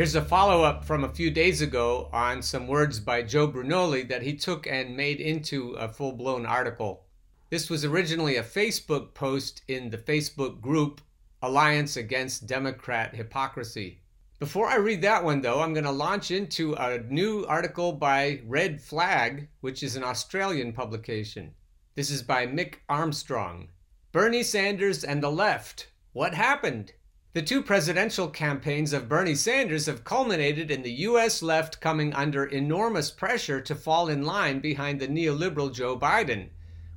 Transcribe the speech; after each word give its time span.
Here's 0.00 0.14
a 0.14 0.22
follow 0.22 0.62
up 0.62 0.82
from 0.86 1.04
a 1.04 1.10
few 1.10 1.30
days 1.30 1.60
ago 1.60 2.08
on 2.10 2.40
some 2.40 2.66
words 2.66 2.98
by 2.98 3.20
Joe 3.20 3.46
Brunoli 3.46 4.08
that 4.08 4.22
he 4.22 4.34
took 4.34 4.66
and 4.66 4.96
made 4.96 5.20
into 5.20 5.72
a 5.72 5.88
full 5.88 6.12
blown 6.12 6.46
article. 6.46 7.04
This 7.50 7.68
was 7.68 7.84
originally 7.84 8.36
a 8.36 8.42
Facebook 8.42 9.12
post 9.12 9.60
in 9.68 9.90
the 9.90 9.98
Facebook 9.98 10.62
group 10.62 11.02
Alliance 11.42 11.98
Against 11.98 12.46
Democrat 12.46 13.14
Hypocrisy. 13.14 14.00
Before 14.38 14.68
I 14.68 14.76
read 14.76 15.02
that 15.02 15.22
one, 15.22 15.42
though, 15.42 15.60
I'm 15.60 15.74
going 15.74 15.84
to 15.84 15.90
launch 15.90 16.30
into 16.30 16.72
a 16.72 17.00
new 17.00 17.44
article 17.44 17.92
by 17.92 18.40
Red 18.46 18.80
Flag, 18.80 19.48
which 19.60 19.82
is 19.82 19.96
an 19.96 20.02
Australian 20.02 20.72
publication. 20.72 21.52
This 21.94 22.10
is 22.10 22.22
by 22.22 22.46
Mick 22.46 22.76
Armstrong. 22.88 23.68
Bernie 24.12 24.44
Sanders 24.44 25.04
and 25.04 25.22
the 25.22 25.30
left. 25.30 25.88
What 26.14 26.32
happened? 26.32 26.94
The 27.32 27.42
two 27.42 27.62
presidential 27.62 28.26
campaigns 28.26 28.92
of 28.92 29.08
Bernie 29.08 29.36
Sanders 29.36 29.86
have 29.86 30.02
culminated 30.02 30.68
in 30.68 30.82
the 30.82 30.90
U.S. 31.06 31.42
left 31.42 31.80
coming 31.80 32.12
under 32.12 32.44
enormous 32.44 33.12
pressure 33.12 33.60
to 33.60 33.76
fall 33.76 34.08
in 34.08 34.24
line 34.24 34.58
behind 34.58 34.98
the 34.98 35.06
neoliberal 35.06 35.72
Joe 35.72 35.96
Biden. 35.96 36.48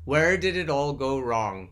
Where 0.05 0.35
did 0.35 0.57
it 0.57 0.71
all 0.71 0.93
go 0.93 1.19
wrong? 1.19 1.69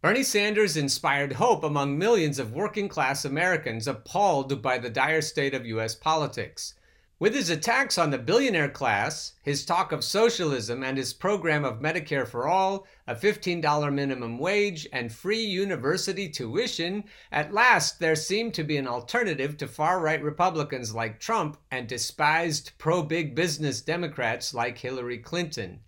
Bernie 0.00 0.22
Sanders 0.22 0.78
inspired 0.78 1.34
hope 1.34 1.62
among 1.62 1.98
millions 1.98 2.38
of 2.38 2.54
working 2.54 2.88
class 2.88 3.26
Americans 3.26 3.86
appalled 3.86 4.62
by 4.62 4.78
the 4.78 4.88
dire 4.88 5.20
state 5.20 5.52
of 5.52 5.66
U.S. 5.66 5.94
politics. 5.94 6.72
With 7.20 7.34
his 7.34 7.50
attacks 7.50 7.98
on 7.98 8.08
the 8.08 8.16
billionaire 8.16 8.70
class, 8.70 9.34
his 9.42 9.66
talk 9.66 9.92
of 9.92 10.02
socialism, 10.02 10.82
and 10.82 10.96
his 10.96 11.12
program 11.12 11.66
of 11.66 11.78
Medicare 11.78 12.26
for 12.26 12.48
all, 12.48 12.86
a 13.06 13.14
$15 13.14 13.92
minimum 13.92 14.38
wage, 14.38 14.88
and 14.90 15.12
free 15.12 15.44
university 15.44 16.30
tuition, 16.30 17.04
at 17.30 17.52
last 17.52 18.00
there 18.00 18.16
seemed 18.16 18.54
to 18.54 18.64
be 18.64 18.78
an 18.78 18.88
alternative 18.88 19.58
to 19.58 19.68
far 19.68 20.00
right 20.00 20.22
Republicans 20.22 20.94
like 20.94 21.20
Trump 21.20 21.58
and 21.70 21.86
despised 21.86 22.72
pro 22.78 23.02
big 23.02 23.34
business 23.34 23.82
Democrats 23.82 24.54
like 24.54 24.78
Hillary 24.78 25.18
Clinton. 25.18 25.80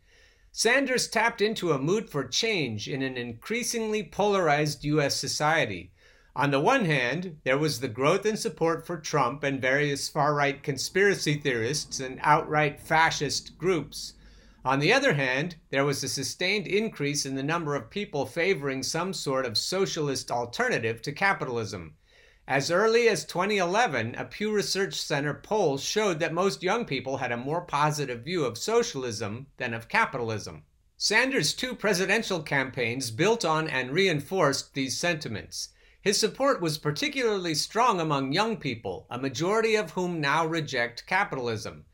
Sanders 0.50 1.08
tapped 1.08 1.41
into 1.41 1.72
a 1.72 1.78
mood 1.78 2.10
for 2.10 2.25
change 2.25 2.91
in 2.91 3.00
an 3.00 3.16
increasingly 3.16 4.03
polarized 4.03 4.84
U.S. 4.84 5.16
society. 5.16 5.91
On 6.34 6.50
the 6.50 6.61
one 6.61 6.86
hand, 6.86 7.36
there 7.44 7.58
was 7.58 7.80
the 7.80 7.88
growth 7.88 8.25
in 8.25 8.38
support 8.38 8.86
for 8.86 8.97
Trump 8.97 9.42
and 9.42 9.61
various 9.61 10.08
far 10.08 10.34
right 10.34 10.62
conspiracy 10.62 11.34
theorists 11.34 12.00
and 12.00 12.19
outright 12.22 12.80
fascist 12.80 13.58
groups. 13.58 14.14
On 14.64 14.78
the 14.78 14.94
other 14.94 15.12
hand, 15.12 15.56
there 15.69 15.84
was 15.84 16.03
a 16.03 16.08
sustained 16.08 16.66
increase 16.66 17.27
in 17.27 17.34
the 17.34 17.42
number 17.42 17.75
of 17.75 17.91
people 17.91 18.25
favoring 18.25 18.83
some 18.83 19.12
sort 19.12 19.44
of 19.44 19.58
socialist 19.58 20.30
alternative 20.30 21.03
to 21.03 21.12
capitalism. 21.12 21.97
As 22.48 22.70
early 22.70 23.08
as 23.08 23.27
2011, 23.27 24.14
a 24.14 24.25
Pew 24.25 24.55
Research 24.55 24.94
Center 24.94 25.34
poll 25.34 25.77
showed 25.77 26.19
that 26.20 26.33
most 26.33 26.62
young 26.62 26.86
people 26.86 27.19
had 27.19 27.30
a 27.30 27.36
more 27.36 27.60
positive 27.60 28.25
view 28.25 28.47
of 28.47 28.56
socialism 28.56 29.48
than 29.58 29.75
of 29.75 29.88
capitalism. 29.88 30.64
Sanders' 30.97 31.53
two 31.53 31.75
presidential 31.75 32.42
campaigns 32.42 33.10
built 33.10 33.44
on 33.44 33.69
and 33.69 33.91
reinforced 33.91 34.72
these 34.72 34.97
sentiments. 34.97 35.69
His 36.03 36.19
support 36.19 36.61
was 36.61 36.78
particularly 36.78 37.55
strong 37.55 38.00
among 38.00 38.33
young 38.33 38.56
people, 38.56 39.06
a 39.08 39.20
majority 39.20 39.77
of 39.77 39.92
whom 39.92 40.20
now 40.20 40.44
reject 40.44 41.06
capitalism. 41.06 41.84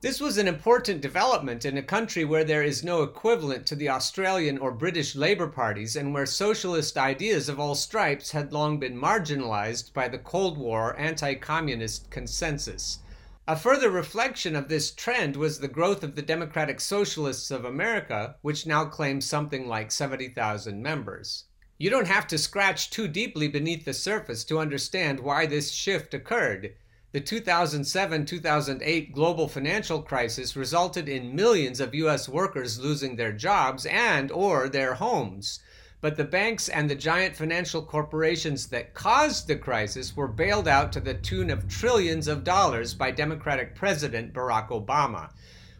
This 0.00 0.20
was 0.20 0.36
an 0.36 0.48
important 0.48 1.00
development 1.00 1.64
in 1.64 1.78
a 1.78 1.82
country 1.82 2.24
where 2.24 2.42
there 2.42 2.64
is 2.64 2.82
no 2.82 3.04
equivalent 3.04 3.64
to 3.68 3.76
the 3.76 3.88
Australian 3.88 4.58
or 4.58 4.72
British 4.72 5.14
Labour 5.14 5.46
parties 5.46 5.94
and 5.94 6.12
where 6.12 6.26
socialist 6.26 6.98
ideas 6.98 7.48
of 7.48 7.60
all 7.60 7.76
stripes 7.76 8.32
had 8.32 8.52
long 8.52 8.80
been 8.80 9.00
marginalized 9.00 9.92
by 9.92 10.08
the 10.08 10.18
Cold 10.18 10.58
War 10.58 10.98
anti 10.98 11.36
communist 11.36 12.10
consensus. 12.10 12.98
A 13.46 13.54
further 13.54 13.90
reflection 13.90 14.56
of 14.56 14.68
this 14.68 14.90
trend 14.90 15.36
was 15.36 15.60
the 15.60 15.68
growth 15.68 16.02
of 16.02 16.16
the 16.16 16.22
Democratic 16.22 16.80
Socialists 16.80 17.52
of 17.52 17.64
America, 17.64 18.34
which 18.42 18.66
now 18.66 18.86
claims 18.86 19.24
something 19.24 19.68
like 19.68 19.92
70,000 19.92 20.82
members. 20.82 21.44
You 21.78 21.90
don't 21.90 22.06
have 22.06 22.26
to 22.28 22.38
scratch 22.38 22.90
too 22.90 23.08
deeply 23.08 23.48
beneath 23.48 23.84
the 23.84 23.94
surface 23.94 24.44
to 24.44 24.58
understand 24.58 25.20
why 25.20 25.46
this 25.46 25.72
shift 25.72 26.14
occurred. 26.14 26.74
The 27.12 27.20
2007 27.20 28.24
2008 28.24 29.12
global 29.12 29.46
financial 29.46 30.00
crisis 30.00 30.56
resulted 30.56 31.08
in 31.08 31.36
millions 31.36 31.78
of 31.78 31.94
US 31.94 32.28
workers 32.28 32.78
losing 32.78 33.16
their 33.16 33.32
jobs 33.32 33.84
and 33.84 34.30
or 34.30 34.68
their 34.68 34.94
homes. 34.94 35.60
But 36.00 36.16
the 36.16 36.24
banks 36.24 36.68
and 36.68 36.90
the 36.90 36.94
giant 36.94 37.36
financial 37.36 37.82
corporations 37.82 38.68
that 38.68 38.94
caused 38.94 39.46
the 39.46 39.56
crisis 39.56 40.16
were 40.16 40.26
bailed 40.26 40.66
out 40.66 40.90
to 40.94 41.00
the 41.00 41.14
tune 41.14 41.50
of 41.50 41.68
trillions 41.68 42.28
of 42.28 42.44
dollars 42.44 42.94
by 42.94 43.10
Democratic 43.10 43.74
President 43.74 44.32
Barack 44.32 44.70
Obama. 44.70 45.30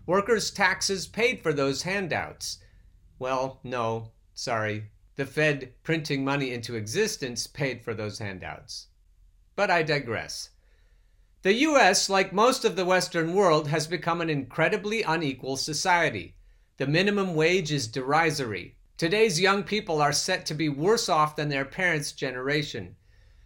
Workers' 0.06 0.50
taxes 0.50 1.06
paid 1.06 1.42
for 1.42 1.52
those 1.52 1.82
handouts. 1.82 2.58
Well, 3.18 3.58
no, 3.64 4.12
sorry. 4.34 4.91
The 5.16 5.26
Fed 5.26 5.74
printing 5.82 6.24
money 6.24 6.52
into 6.52 6.74
existence 6.74 7.46
paid 7.46 7.82
for 7.82 7.92
those 7.92 8.18
handouts. 8.18 8.86
But 9.54 9.70
I 9.70 9.82
digress. 9.82 10.50
The 11.42 11.54
US, 11.54 12.08
like 12.08 12.32
most 12.32 12.64
of 12.64 12.76
the 12.76 12.84
Western 12.84 13.34
world, 13.34 13.68
has 13.68 13.86
become 13.86 14.20
an 14.20 14.30
incredibly 14.30 15.02
unequal 15.02 15.56
society. 15.56 16.36
The 16.78 16.86
minimum 16.86 17.34
wage 17.34 17.72
is 17.72 17.88
derisory. 17.88 18.76
Today's 18.96 19.40
young 19.40 19.64
people 19.64 20.00
are 20.00 20.12
set 20.12 20.46
to 20.46 20.54
be 20.54 20.68
worse 20.68 21.08
off 21.08 21.36
than 21.36 21.48
their 21.48 21.64
parents' 21.64 22.12
generation. 22.12 22.96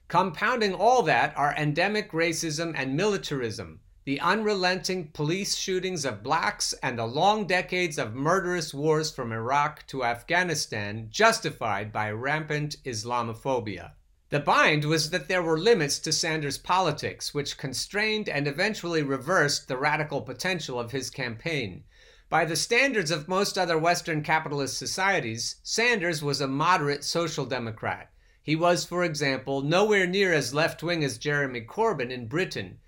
Compounding 0.09 0.75
all 0.75 1.03
that 1.03 1.37
are 1.37 1.55
endemic 1.57 2.13
racism 2.13 2.75
and 2.77 2.97
militarism, 2.97 3.81
the 4.07 4.21
unrelenting 4.21 5.09
police 5.09 5.57
shootings 5.57 6.05
of 6.05 6.23
blacks, 6.23 6.73
and 6.81 6.97
the 6.97 7.05
long 7.05 7.45
decades 7.45 7.99
of 7.99 8.15
murderous 8.15 8.73
wars 8.73 9.11
from 9.11 9.33
Iraq 9.33 9.85
to 9.85 10.05
Afghanistan 10.05 11.09
justified 11.11 11.93
by 11.93 12.09
rampant 12.09 12.77
Islamophobia. 12.85 13.91
The 14.29 14.39
bind 14.39 14.85
was 14.85 15.11
that 15.11 15.27
there 15.27 15.43
were 15.43 15.59
limits 15.59 15.99
to 15.99 16.13
Sanders' 16.13 16.57
politics, 16.57 17.35
which 17.35 17.59
constrained 17.59 18.29
and 18.29 18.47
eventually 18.47 19.03
reversed 19.03 19.67
the 19.67 19.77
radical 19.77 20.23
potential 20.23 20.79
of 20.79 20.93
his 20.93 21.11
campaign. 21.11 21.83
By 22.29 22.45
the 22.45 22.55
standards 22.55 23.11
of 23.11 23.27
most 23.27 23.59
other 23.59 23.77
Western 23.77 24.23
capitalist 24.23 24.79
societies, 24.79 25.57
Sanders 25.65 26.23
was 26.23 26.41
a 26.41 26.47
moderate 26.47 27.03
social 27.03 27.45
democrat. 27.45 28.13
He 28.41 28.55
was, 28.55 28.85
for 28.85 29.03
example, 29.03 29.63
nowhere 29.63 30.07
near 30.07 30.33
as 30.33 30.55
left 30.55 30.81
wing 30.81 31.03
as 31.03 31.19
Jeremy 31.19 31.63
Corbyn 31.63 32.13
in 32.13 32.29
Britain. 32.29 32.79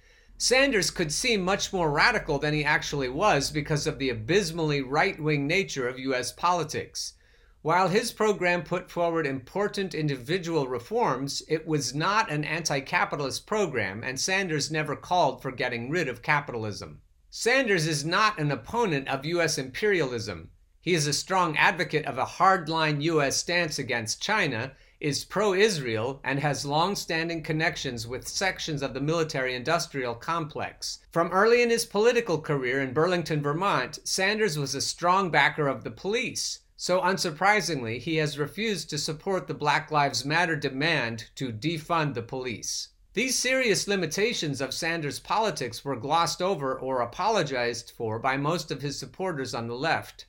Sanders 0.40 0.92
could 0.92 1.12
seem 1.12 1.42
much 1.42 1.72
more 1.72 1.90
radical 1.90 2.38
than 2.38 2.54
he 2.54 2.64
actually 2.64 3.08
was 3.08 3.50
because 3.50 3.88
of 3.88 3.98
the 3.98 4.08
abysmally 4.08 4.80
right 4.80 5.20
wing 5.20 5.48
nature 5.48 5.88
of 5.88 5.98
U.S. 5.98 6.30
politics. 6.30 7.14
While 7.62 7.88
his 7.88 8.12
program 8.12 8.62
put 8.62 8.88
forward 8.88 9.26
important 9.26 9.96
individual 9.96 10.68
reforms, 10.68 11.42
it 11.48 11.66
was 11.66 11.92
not 11.92 12.30
an 12.30 12.44
anti 12.44 12.78
capitalist 12.78 13.48
program, 13.48 14.04
and 14.04 14.20
Sanders 14.20 14.70
never 14.70 14.94
called 14.94 15.42
for 15.42 15.50
getting 15.50 15.90
rid 15.90 16.06
of 16.06 16.22
capitalism. 16.22 17.00
Sanders 17.30 17.88
is 17.88 18.04
not 18.04 18.38
an 18.38 18.52
opponent 18.52 19.08
of 19.08 19.24
U.S. 19.24 19.58
imperialism. 19.58 20.50
He 20.80 20.94
is 20.94 21.08
a 21.08 21.12
strong 21.12 21.56
advocate 21.56 22.06
of 22.06 22.16
a 22.16 22.24
hardline 22.24 23.02
U.S. 23.02 23.36
stance 23.36 23.76
against 23.76 24.22
China, 24.22 24.76
is 25.00 25.24
pro 25.24 25.54
Israel, 25.54 26.20
and 26.24 26.40
has 26.40 26.64
long 26.64 26.96
standing 26.96 27.42
connections 27.42 28.06
with 28.06 28.26
sections 28.26 28.82
of 28.82 28.94
the 28.94 29.00
military 29.00 29.54
industrial 29.54 30.14
complex. 30.14 30.98
From 31.12 31.30
early 31.30 31.62
in 31.62 31.70
his 31.70 31.86
political 31.86 32.40
career 32.40 32.80
in 32.80 32.92
Burlington, 32.92 33.40
Vermont, 33.40 34.00
Sanders 34.02 34.58
was 34.58 34.74
a 34.74 34.80
strong 34.80 35.30
backer 35.30 35.68
of 35.68 35.84
the 35.84 35.90
police. 35.90 36.60
So, 36.76 37.00
unsurprisingly, 37.00 37.98
he 37.98 38.16
has 38.16 38.38
refused 38.38 38.90
to 38.90 38.98
support 38.98 39.46
the 39.46 39.54
Black 39.54 39.90
Lives 39.90 40.24
Matter 40.24 40.56
demand 40.56 41.30
to 41.34 41.52
defund 41.52 42.14
the 42.14 42.22
police. 42.22 42.88
These 43.14 43.38
serious 43.38 43.88
limitations 43.88 44.60
of 44.60 44.72
Sanders' 44.72 45.18
politics 45.18 45.84
were 45.84 45.96
glossed 45.96 46.40
over 46.40 46.78
or 46.78 47.00
apologized 47.00 47.90
for 47.96 48.20
by 48.20 48.36
most 48.36 48.70
of 48.70 48.82
his 48.82 48.96
supporters 48.96 49.54
on 49.54 49.66
the 49.66 49.74
left. 49.74 50.26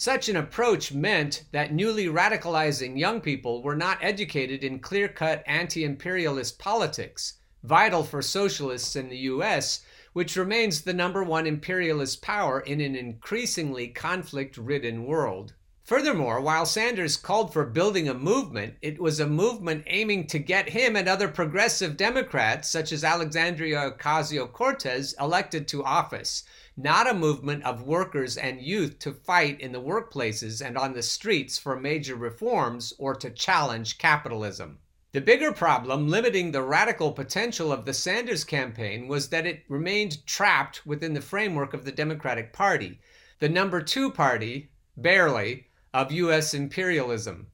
Such 0.00 0.28
an 0.28 0.36
approach 0.36 0.92
meant 0.92 1.42
that 1.50 1.74
newly 1.74 2.06
radicalizing 2.06 2.96
young 2.96 3.20
people 3.20 3.64
were 3.64 3.74
not 3.74 3.98
educated 4.00 4.62
in 4.62 4.78
clear 4.78 5.08
cut 5.08 5.42
anti 5.44 5.82
imperialist 5.82 6.56
politics, 6.56 7.40
vital 7.64 8.04
for 8.04 8.22
socialists 8.22 8.94
in 8.94 9.08
the 9.08 9.16
US, 9.34 9.84
which 10.12 10.36
remains 10.36 10.82
the 10.82 10.94
number 10.94 11.24
one 11.24 11.48
imperialist 11.48 12.22
power 12.22 12.60
in 12.60 12.80
an 12.80 12.94
increasingly 12.94 13.88
conflict 13.88 14.56
ridden 14.56 15.04
world. 15.04 15.54
Furthermore, 15.88 16.38
while 16.42 16.66
Sanders 16.66 17.16
called 17.16 17.50
for 17.50 17.64
building 17.64 18.10
a 18.10 18.12
movement, 18.12 18.74
it 18.82 19.00
was 19.00 19.20
a 19.20 19.26
movement 19.26 19.84
aiming 19.86 20.26
to 20.26 20.38
get 20.38 20.68
him 20.68 20.96
and 20.96 21.08
other 21.08 21.28
progressive 21.28 21.96
Democrats, 21.96 22.68
such 22.68 22.92
as 22.92 23.02
Alexandria 23.02 23.90
Ocasio 23.90 24.52
Cortez, 24.52 25.14
elected 25.18 25.66
to 25.66 25.82
office, 25.82 26.44
not 26.76 27.08
a 27.10 27.14
movement 27.14 27.64
of 27.64 27.84
workers 27.84 28.36
and 28.36 28.60
youth 28.60 28.98
to 28.98 29.14
fight 29.14 29.58
in 29.62 29.72
the 29.72 29.80
workplaces 29.80 30.60
and 30.60 30.76
on 30.76 30.92
the 30.92 31.02
streets 31.02 31.56
for 31.56 31.74
major 31.74 32.16
reforms 32.16 32.92
or 32.98 33.14
to 33.14 33.30
challenge 33.30 33.96
capitalism. 33.96 34.80
The 35.12 35.22
bigger 35.22 35.52
problem 35.52 36.06
limiting 36.06 36.52
the 36.52 36.62
radical 36.62 37.12
potential 37.12 37.72
of 37.72 37.86
the 37.86 37.94
Sanders 37.94 38.44
campaign 38.44 39.08
was 39.08 39.30
that 39.30 39.46
it 39.46 39.64
remained 39.70 40.26
trapped 40.26 40.84
within 40.84 41.14
the 41.14 41.22
framework 41.22 41.72
of 41.72 41.86
the 41.86 41.92
Democratic 41.92 42.52
Party, 42.52 43.00
the 43.38 43.48
number 43.48 43.80
two 43.80 44.10
party, 44.10 44.68
barely, 44.94 45.64
of 45.92 46.12
U.S. 46.12 46.54
imperialism. 46.54 47.48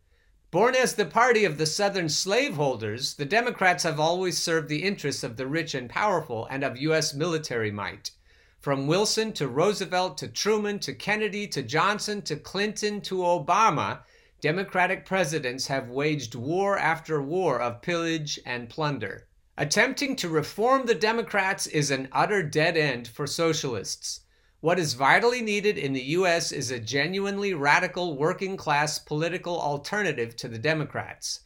Born 0.50 0.75
as 0.76 0.94
the 0.94 1.04
party 1.04 1.44
of 1.44 1.58
the 1.58 1.66
Southern 1.66 2.08
slaveholders, 2.08 3.14
the 3.14 3.25
Democrats 3.25 3.82
have 3.82 3.98
always 3.98 4.38
served 4.38 4.69
the 4.69 4.84
interests 4.84 5.25
of 5.25 5.36
the 5.36 5.46
rich 5.46 5.75
and 5.75 5.90
powerful 5.90 6.46
and 6.46 6.62
of 6.62 6.76
U.S. 6.76 7.12
military 7.12 7.70
might. 7.70 8.12
From 8.60 8.86
Wilson 8.86 9.32
to 9.32 9.48
Roosevelt 9.48 10.16
to 10.19 10.28
Truman 10.28 10.78
to 10.78 10.94
Kennedy 10.94 11.46
to 11.48 11.62
Johnson 11.62 12.22
to 12.22 12.36
Clinton 12.36 13.00
to 13.02 13.16
Obama, 13.16 14.00
Democratic 14.40 15.04
presidents 15.04 15.66
have 15.66 15.88
waged 15.88 16.34
war 16.34 16.78
after 16.78 17.20
war 17.20 17.60
of 17.60 17.82
pillage 17.82 18.38
and 18.46 18.69
plunder. 18.69 19.26
Attempting 19.56 20.16
to 20.16 20.28
reform 20.28 20.86
the 20.86 20.94
Democrats 20.94 21.66
is 21.66 21.90
an 21.90 22.08
utter 22.12 22.42
dead 22.42 22.76
end 22.76 23.08
for 23.08 23.26
socialists. 23.26 24.20
What 24.64 24.78
is 24.78 24.94
vitally 24.94 25.43
needed 25.43 25.76
in 25.76 25.93
the 25.93 26.14
U.S. 26.16 26.50
is 26.50 26.70
a 26.70 26.81
genuinely 26.81 27.52
radical 27.52 28.16
working 28.16 28.56
class 28.56 28.99
political 28.99 29.61
alternative 29.61 30.37
to 30.37 30.49
the 30.49 30.56
Democrats. 30.58 31.40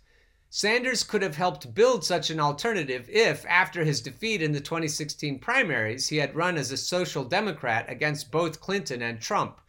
Sanders 0.50 1.03
could 1.03 1.23
have 1.23 1.35
helped 1.35 1.75
build 1.75 2.05
such 2.05 2.31
an 2.31 2.38
alternative 2.38 3.11
if, 3.11 3.44
after 3.47 3.82
his 3.82 4.00
defeat 4.00 4.41
in 4.41 4.53
the 4.53 4.61
2016 4.61 5.41
primaries, 5.41 6.06
he 6.06 6.19
had 6.19 6.37
run 6.37 6.56
as 6.56 6.70
a 6.70 6.76
social 6.76 7.25
democrat 7.25 7.87
against 7.88 8.31
both 8.31 8.61
Clinton 8.61 9.03
and 9.03 9.21
Trump 9.21 9.61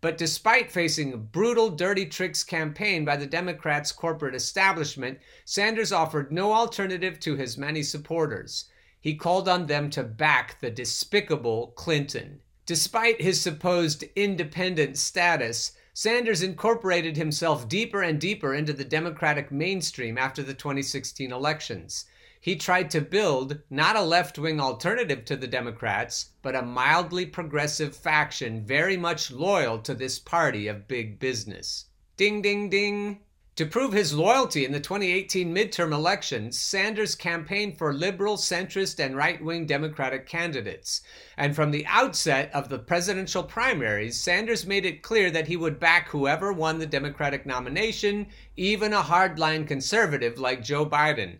but 0.00 0.18
despite 0.18 0.72
facing 0.72 1.12
a 1.12 1.16
brutal 1.16 1.70
dirty 1.70 2.06
tricks 2.06 2.42
campaign 2.42 3.04
by 3.04 3.16
the 3.16 3.24
Democrats' 3.24 3.92
corporate 3.92 4.34
establishment, 4.34 5.20
Sanders 5.44 5.92
offered 5.92 6.32
no 6.32 6.52
alternative 6.52 7.20
to 7.20 7.36
his 7.36 7.56
many 7.56 7.84
supporters. 7.84 8.64
He 8.98 9.14
called 9.14 9.48
on 9.48 9.66
them 9.66 9.90
to 9.90 10.02
back 10.02 10.58
the 10.60 10.72
despicable 10.72 11.68
Clinton. 11.76 12.40
Despite 12.66 13.22
his 13.22 13.40
supposed 13.40 14.02
independent 14.16 14.98
status, 14.98 15.72
Sanders 15.94 16.42
incorporated 16.42 17.16
himself 17.16 17.68
deeper 17.68 18.02
and 18.02 18.20
deeper 18.20 18.52
into 18.52 18.72
the 18.72 18.84
Democratic 18.84 19.50
mainstream 19.50 20.18
after 20.18 20.42
the 20.42 20.52
2016 20.52 21.32
elections. 21.32 22.04
He 22.40 22.56
tried 22.56 22.90
to 22.90 23.00
build 23.00 23.60
not 23.70 23.96
a 23.96 24.02
left 24.02 24.38
wing 24.38 24.60
alternative 24.60 25.24
to 25.24 25.36
the 25.36 25.46
Democrats, 25.46 26.32
but 26.42 26.54
a 26.54 26.62
mildly 26.62 27.24
progressive 27.24 27.96
faction 27.96 28.66
very 28.66 28.96
much 28.96 29.30
loyal 29.30 29.78
to 29.78 29.94
this 29.94 30.18
party 30.18 30.66
of 30.66 30.86
big 30.86 31.18
business. 31.18 31.86
Ding, 32.16 32.42
ding, 32.42 32.68
ding. 32.68 33.20
To 33.56 33.64
prove 33.64 33.94
his 33.94 34.12
loyalty 34.12 34.66
in 34.66 34.72
the 34.72 34.80
2018 34.80 35.54
midterm 35.54 35.90
elections, 35.90 36.58
Sanders 36.58 37.14
campaigned 37.14 37.78
for 37.78 37.94
liberal, 37.94 38.36
centrist, 38.36 39.02
and 39.02 39.16
right 39.16 39.42
wing 39.42 39.64
Democratic 39.64 40.26
candidates. 40.26 41.00
And 41.38 41.56
from 41.56 41.70
the 41.70 41.86
outset 41.86 42.50
of 42.52 42.68
the 42.68 42.78
presidential 42.78 43.42
primaries, 43.42 44.20
Sanders 44.20 44.66
made 44.66 44.84
it 44.84 45.00
clear 45.00 45.30
that 45.30 45.48
he 45.48 45.56
would 45.56 45.80
back 45.80 46.10
whoever 46.10 46.52
won 46.52 46.78
the 46.78 46.86
Democratic 46.86 47.46
nomination, 47.46 48.26
even 48.58 48.92
a 48.92 49.00
hardline 49.00 49.66
conservative 49.66 50.38
like 50.38 50.62
Joe 50.62 50.84
Biden. 50.84 51.38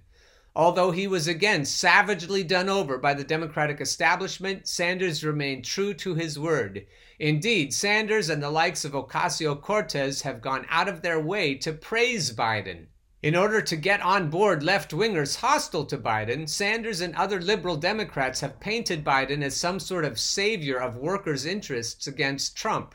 Although 0.59 0.91
he 0.91 1.07
was 1.07 1.29
again 1.29 1.67
savagely 1.67 2.43
done 2.43 2.71
over 2.71 2.97
by 2.97 3.13
the 3.13 3.25
Democratic 3.25 3.79
establishment, 3.79 4.67
Sanders 4.67 5.23
remained 5.23 5.67
true 5.67 5.93
to 5.93 6.15
his 6.15 6.39
word. 6.39 6.87
Indeed, 7.19 7.75
Sanders 7.75 8.31
and 8.31 8.43
the 8.43 8.49
likes 8.49 8.83
of 8.83 8.93
Ocasio 8.93 9.61
Cortez 9.61 10.23
have 10.23 10.41
gone 10.41 10.65
out 10.71 10.89
of 10.89 11.03
their 11.03 11.21
way 11.21 11.57
to 11.57 11.75
praise 11.75 12.35
Biden. 12.35 12.87
In 13.23 13.37
order 13.37 13.61
to 13.61 13.77
get 13.77 14.01
on 14.01 14.31
board 14.31 14.63
left 14.63 14.93
wingers 14.93 15.37
hostile 15.37 15.85
to 15.85 15.99
Biden, 15.99 16.49
Sanders 16.49 17.03
and 17.03 17.15
other 17.17 17.39
liberal 17.39 17.77
Democrats 17.77 18.41
have 18.41 18.59
painted 18.59 19.05
Biden 19.05 19.43
as 19.43 19.55
some 19.55 19.79
sort 19.79 20.07
of 20.07 20.19
savior 20.19 20.79
of 20.79 20.97
workers' 20.97 21.45
interests 21.45 22.07
against 22.07 22.57
Trump. 22.57 22.95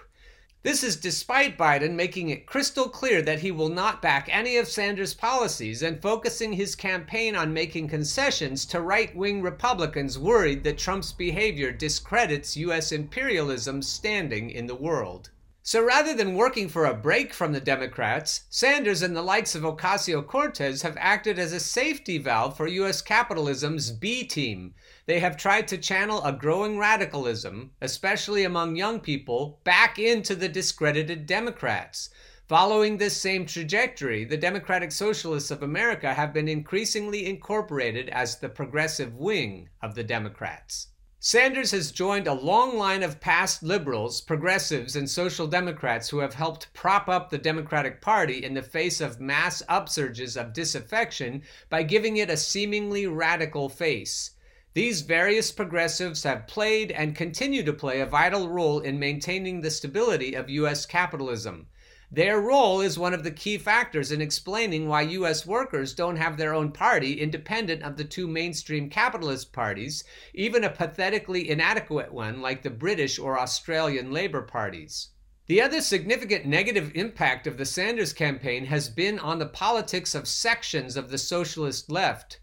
This 0.63 0.84
is 0.84 0.96
despite 0.96 1.58
Biden 1.58 1.96
making 1.96 2.30
it 2.30 2.46
crystal 2.46 2.88
clear 2.88 3.24
that 3.24 3.40
he 3.40 3.50
will 3.50 3.69
not 3.69 4.00
back 4.00 4.30
any 4.30 4.58
of 4.58 4.68
Sanders' 4.68 5.16
policies 5.16 5.81
and 5.81 6.00
focusing 6.00 6.54
his 6.54 6.75
campaign 6.75 7.36
on 7.36 7.52
making 7.52 7.88
concessions 7.88 8.68
to 8.68 8.80
right 8.80 9.16
wing 9.16 9.42
Republicans 9.42 10.19
worried 10.19 10.63
that 10.63 10.78
Trump's 10.78 11.13
behavior 11.13 11.72
discredits 11.72 12.56
U.S. 12.58 12.92
imperialism's 12.92 13.88
standing 13.88 14.52
in 14.52 14.68
the 14.68 14.75
world. 14.75 15.31
So 15.63 15.84
rather 15.84 16.13
than 16.13 16.36
working 16.36 16.69
for 16.69 16.86
a 16.86 16.94
break 16.94 17.34
from 17.34 17.54
the 17.54 17.60
Democrats, 17.60 18.42
Sanders 18.52 19.02
and 19.02 19.16
the 19.16 19.24
likes 19.24 19.56
of 19.56 19.63
Ocasio 19.63 20.25
Cortez 20.25 20.84
have 20.84 20.98
acted 21.00 21.40
as 21.40 21.54
a 21.54 21.60
safety 21.60 22.19
valve 22.19 22.56
for 22.56 22.68
U.S. 22.68 23.02
capitalism's 23.02 23.90
B 23.90 24.24
team, 24.24 24.75
they 25.12 25.19
have 25.19 25.36
tried 25.36 25.68
to 25.68 25.78
channel 25.78 26.24
a 26.24 26.31
growing 26.31 26.78
radicalism, 26.78 27.69
especially 27.81 28.46
among 28.46 28.78
young 28.78 28.98
people, 28.98 29.60
back 29.66 30.00
into 30.00 30.34
the 30.34 30.48
discredited 30.48 31.25
Democrats. 31.25 32.10
Following 32.48 32.96
this 32.96 33.18
same 33.18 33.46
trajectory, 33.46 34.24
the 34.24 34.38
Democratic 34.38 34.90
Socialists 34.90 35.52
of 35.52 35.63
America 35.63 36.13
have 36.13 36.31
been 36.31 36.48
increasingly 36.48 37.25
incorporated 37.25 38.08
as 38.08 38.40
the 38.40 38.48
progressive 38.48 39.13
wing 39.13 39.68
of 39.81 39.96
the 39.96 40.04
Democrats. 40.06 40.88
Sanders 41.19 41.72
has 41.72 41.92
joined 41.92 42.28
a 42.28 42.34
long 42.34 42.78
line 42.78 43.04
of 43.04 43.19
past 43.19 43.62
liberals, 43.62 44.22
progressives, 44.22 44.96
and 44.96 45.10
social 45.10 45.46
democrats 45.46 46.08
who 46.08 46.19
have 46.19 46.36
helped 46.36 46.74
prop 46.74 47.10
up 47.10 47.30
the 47.30 47.38
Democratic 47.38 48.00
Party 48.00 48.46
in 48.46 48.54
the 48.54 48.62
face 48.62 49.02
of 49.02 49.19
mass 49.19 49.62
upsurges 49.68 50.40
of 50.40 50.54
disaffection 50.54 51.44
by 51.69 51.84
giving 51.84 52.16
it 52.16 52.30
a 52.30 52.38
seemingly 52.38 53.06
radical 53.08 53.68
face. 53.68 54.31
These 54.73 55.01
various 55.01 55.51
progressives 55.51 56.23
have 56.23 56.47
played 56.47 56.94
and 56.94 57.13
continue 57.13 57.62
to 57.63 57.73
play 57.73 58.00
a 58.00 58.06
vital 58.06 58.47
role 58.47 58.79
in 58.79 59.00
maintaining 59.00 59.59
the 59.59 59.69
stability 59.69 60.33
of 60.33 60.50
U.S. 60.50 60.85
capitalism. 60.85 61.68
Their 62.09 62.39
role 62.39 62.79
is 62.79 62.97
one 62.97 63.13
of 63.13 63.25
the 63.25 63.31
key 63.31 63.57
factors 63.57 64.13
in 64.13 64.21
explaining 64.21 64.88
why 64.88 65.01
U.S. 65.01 65.45
workers 65.45 65.94
don't 65.94 66.15
have 66.15 66.38
their 66.38 66.53
own 66.53 66.71
party 66.71 67.19
independent 67.19 67.83
of 67.83 67.97
the 67.97 68.06
two 68.06 68.29
mainstream 68.29 68.89
capitalist 68.89 69.51
parties, 69.51 70.06
even 70.33 70.63
a 70.63 70.69
pathetically 70.69 71.50
inadequate 71.50 72.13
one 72.13 72.41
like 72.41 72.62
the 72.62 72.69
British 72.69 73.19
or 73.19 73.38
Australian 73.38 74.13
Labour 74.13 74.41
parties. 74.41 75.09
The 75.47 75.62
other 75.62 75.81
significant 75.81 76.45
negative 76.45 76.94
impact 76.95 77.45
of 77.45 77.57
the 77.57 77.65
Sanders 77.65 78.13
campaign 78.13 78.67
has 78.67 78.88
been 78.88 79.19
on 79.19 79.39
the 79.39 79.45
politics 79.45 80.15
of 80.15 80.29
sections 80.29 80.96
of 80.96 81.10
the 81.12 81.17
socialist 81.17 81.91
left. 81.91 82.39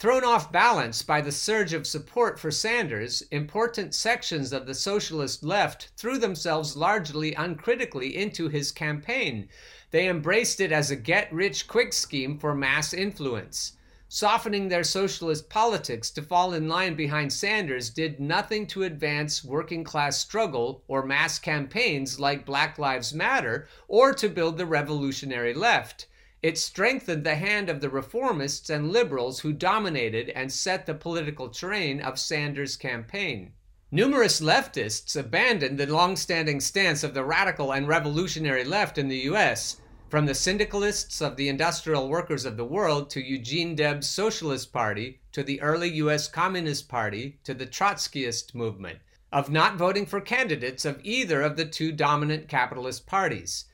Thrown 0.00 0.24
off 0.24 0.50
balance 0.50 1.02
by 1.02 1.20
the 1.20 1.30
surge 1.30 1.72
of 1.72 1.86
support 1.86 2.40
for 2.40 2.50
Sanders, 2.50 3.22
important 3.30 3.94
sections 3.94 4.52
of 4.52 4.66
the 4.66 4.74
socialist 4.74 5.44
left 5.44 5.90
threw 5.96 6.18
themselves 6.18 6.76
largely 6.76 7.32
uncritically 7.34 8.16
into 8.16 8.48
his 8.48 8.72
campaign. 8.72 9.48
They 9.92 10.08
embraced 10.08 10.60
it 10.60 10.72
as 10.72 10.90
a 10.90 10.96
get 10.96 11.32
rich 11.32 11.68
quick 11.68 11.92
scheme 11.92 12.38
for 12.38 12.56
mass 12.56 12.92
influence. 12.92 13.74
Softening 14.08 14.68
their 14.68 14.84
socialist 14.84 15.48
politics 15.48 16.10
to 16.10 16.22
fall 16.22 16.52
in 16.52 16.68
line 16.68 16.96
behind 16.96 17.32
Sanders 17.32 17.88
did 17.88 18.18
nothing 18.18 18.66
to 18.66 18.82
advance 18.82 19.44
working 19.44 19.84
class 19.84 20.18
struggle 20.18 20.82
or 20.88 21.06
mass 21.06 21.38
campaigns 21.38 22.18
like 22.18 22.44
Black 22.44 22.78
Lives 22.78 23.14
Matter 23.14 23.68
or 23.86 24.12
to 24.12 24.28
build 24.28 24.58
the 24.58 24.66
revolutionary 24.66 25.54
left. 25.54 26.06
It 26.44 26.58
strengthened 26.58 27.24
the 27.24 27.36
hand 27.36 27.70
of 27.70 27.80
the 27.80 27.88
reformists 27.88 28.68
and 28.68 28.92
liberals 28.92 29.40
who 29.40 29.54
dominated 29.54 30.28
and 30.28 30.52
set 30.52 30.84
the 30.84 30.92
political 30.92 31.48
terrain 31.48 32.02
of 32.02 32.18
Sanders' 32.18 32.76
campaign. 32.76 33.54
Numerous 33.90 34.42
leftists 34.42 35.16
abandoned 35.16 35.78
the 35.78 35.86
long-standing 35.86 36.60
stance 36.60 37.02
of 37.02 37.14
the 37.14 37.24
radical 37.24 37.72
and 37.72 37.88
revolutionary 37.88 38.62
left 38.62 38.98
in 38.98 39.08
the 39.08 39.20
US, 39.20 39.80
from 40.10 40.26
the 40.26 40.34
syndicalists 40.34 41.22
of 41.22 41.36
the 41.36 41.48
Industrial 41.48 42.06
Workers 42.10 42.44
of 42.44 42.58
the 42.58 42.64
World 42.66 43.08
to 43.08 43.26
Eugene 43.26 43.74
Debs' 43.74 44.06
Socialist 44.10 44.70
Party 44.70 45.22
to 45.32 45.42
the 45.42 45.62
early 45.62 45.88
US 45.92 46.28
Communist 46.28 46.90
Party 46.90 47.38
to 47.44 47.54
the 47.54 47.66
Trotskyist 47.66 48.54
movement, 48.54 48.98
of 49.32 49.48
not 49.48 49.76
voting 49.76 50.04
for 50.04 50.20
candidates 50.20 50.84
of 50.84 51.00
either 51.02 51.40
of 51.40 51.56
the 51.56 51.64
two 51.64 51.90
dominant 51.90 52.48
capitalist 52.48 53.06
parties. 53.06 53.64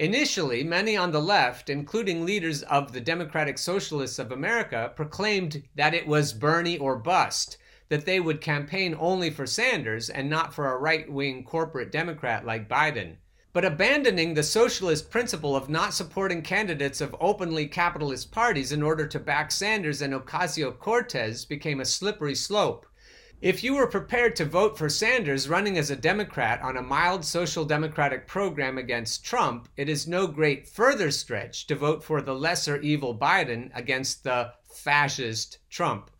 Initially, 0.00 0.64
many 0.64 0.96
on 0.96 1.12
the 1.12 1.20
left, 1.20 1.68
including 1.68 2.24
leaders 2.24 2.62
of 2.62 2.94
the 2.94 3.02
Democratic 3.02 3.58
Socialists 3.58 4.18
of 4.18 4.32
America, 4.32 4.90
proclaimed 4.96 5.62
that 5.74 5.92
it 5.92 6.06
was 6.06 6.32
Bernie 6.32 6.78
or 6.78 6.96
bust, 6.96 7.58
that 7.90 8.06
they 8.06 8.18
would 8.18 8.40
campaign 8.40 8.96
only 8.98 9.28
for 9.28 9.46
Sanders 9.46 10.08
and 10.08 10.30
not 10.30 10.54
for 10.54 10.72
a 10.72 10.78
right 10.78 11.12
wing 11.12 11.44
corporate 11.44 11.92
Democrat 11.92 12.46
like 12.46 12.66
Biden. 12.66 13.16
But 13.52 13.66
abandoning 13.66 14.32
the 14.32 14.42
socialist 14.42 15.10
principle 15.10 15.54
of 15.54 15.68
not 15.68 15.92
supporting 15.92 16.40
candidates 16.40 17.02
of 17.02 17.14
openly 17.20 17.66
capitalist 17.66 18.32
parties 18.32 18.72
in 18.72 18.82
order 18.82 19.06
to 19.06 19.18
back 19.18 19.52
Sanders 19.52 20.00
and 20.00 20.14
Ocasio 20.14 20.78
Cortez 20.78 21.44
became 21.44 21.78
a 21.78 21.84
slippery 21.84 22.34
slope. 22.34 22.86
If 23.40 23.64
you 23.64 23.76
were 23.76 23.86
prepared 23.86 24.36
to 24.36 24.44
vote 24.44 24.76
for 24.76 24.90
Sanders 24.90 25.48
running 25.48 25.78
as 25.78 25.90
a 25.90 25.96
Democrat 25.96 26.60
on 26.60 26.76
a 26.76 26.82
mild 26.82 27.24
social 27.24 27.64
democratic 27.64 28.26
program 28.26 28.76
against 28.76 29.24
Trump, 29.24 29.66
it 29.78 29.88
is 29.88 30.06
no 30.06 30.26
great 30.26 30.68
further 30.68 31.10
stretch 31.10 31.66
to 31.68 31.74
vote 31.74 32.04
for 32.04 32.20
the 32.20 32.34
lesser 32.34 32.78
evil 32.82 33.16
Biden 33.16 33.70
against 33.74 34.24
the 34.24 34.52
fascist 34.70 35.56
Trump. 35.70 36.10